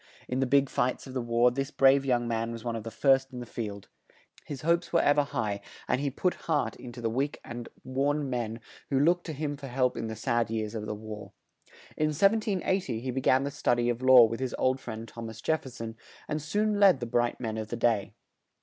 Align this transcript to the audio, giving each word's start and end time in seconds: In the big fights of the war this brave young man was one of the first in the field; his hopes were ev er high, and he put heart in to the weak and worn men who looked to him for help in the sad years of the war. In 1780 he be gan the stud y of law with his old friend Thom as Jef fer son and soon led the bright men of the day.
In 0.27 0.39
the 0.39 0.47
big 0.47 0.67
fights 0.67 1.05
of 1.05 1.13
the 1.13 1.21
war 1.21 1.51
this 1.51 1.69
brave 1.69 2.03
young 2.03 2.27
man 2.27 2.51
was 2.51 2.63
one 2.63 2.75
of 2.75 2.81
the 2.81 2.89
first 2.89 3.31
in 3.31 3.39
the 3.39 3.45
field; 3.45 3.87
his 4.45 4.61
hopes 4.63 4.91
were 4.91 4.99
ev 4.99 5.19
er 5.19 5.23
high, 5.25 5.61
and 5.87 6.01
he 6.01 6.09
put 6.09 6.33
heart 6.49 6.75
in 6.75 6.91
to 6.93 7.01
the 7.01 7.07
weak 7.11 7.39
and 7.45 7.69
worn 7.83 8.27
men 8.27 8.61
who 8.89 8.99
looked 8.99 9.27
to 9.27 9.33
him 9.33 9.55
for 9.57 9.67
help 9.67 9.95
in 9.95 10.07
the 10.07 10.15
sad 10.15 10.49
years 10.49 10.73
of 10.73 10.87
the 10.87 10.95
war. 10.95 11.33
In 11.95 12.07
1780 12.07 12.99
he 12.99 13.11
be 13.11 13.21
gan 13.21 13.43
the 13.43 13.51
stud 13.51 13.77
y 13.77 13.89
of 13.89 14.01
law 14.01 14.23
with 14.25 14.39
his 14.39 14.55
old 14.57 14.79
friend 14.79 15.07
Thom 15.07 15.29
as 15.29 15.39
Jef 15.39 15.61
fer 15.61 15.69
son 15.69 15.95
and 16.27 16.41
soon 16.41 16.79
led 16.79 16.99
the 16.99 17.05
bright 17.05 17.39
men 17.39 17.57
of 17.59 17.67
the 17.67 17.77
day. 17.77 18.13